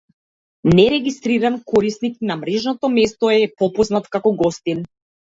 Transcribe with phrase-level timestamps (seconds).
[0.75, 4.83] Нерегистриран корисник на мрежното место е попознат како гостин.